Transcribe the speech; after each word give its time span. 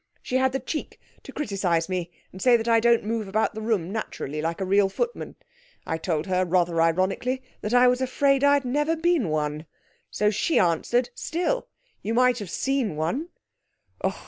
She 0.23 0.37
had 0.37 0.51
the 0.51 0.59
cheek 0.59 0.99
to 1.21 1.31
criticise 1.31 1.87
me 1.87 2.09
and 2.31 2.41
say 2.41 2.57
that 2.57 2.67
I 2.67 2.79
don't 2.79 3.03
move 3.03 3.27
about 3.27 3.53
the 3.53 3.61
room 3.61 3.91
naturally, 3.91 4.41
like 4.41 4.59
a 4.59 4.65
real 4.65 4.89
footman. 4.89 5.35
I 5.85 5.99
told 5.99 6.25
her, 6.25 6.43
rather 6.43 6.81
ironically, 6.81 7.43
that 7.61 7.75
I 7.75 7.87
was 7.87 8.01
afraid 8.01 8.43
I'd 8.43 8.65
never 8.65 8.95
been 8.95 9.29
one. 9.29 9.67
So 10.09 10.31
she 10.31 10.57
answered, 10.57 11.11
"Still, 11.13 11.67
you 12.01 12.15
might 12.15 12.39
have 12.39 12.49
seen 12.49 12.95
one." 12.95 13.29